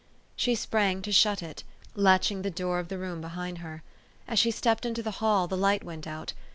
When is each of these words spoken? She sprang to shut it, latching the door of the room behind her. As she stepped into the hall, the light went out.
She 0.35 0.55
sprang 0.55 1.03
to 1.03 1.11
shut 1.11 1.43
it, 1.43 1.63
latching 1.93 2.41
the 2.41 2.49
door 2.49 2.79
of 2.79 2.87
the 2.87 2.97
room 2.97 3.21
behind 3.21 3.59
her. 3.59 3.83
As 4.27 4.39
she 4.39 4.49
stepped 4.49 4.83
into 4.83 5.03
the 5.03 5.11
hall, 5.21 5.45
the 5.47 5.55
light 5.55 5.83
went 5.83 6.07
out. 6.07 6.33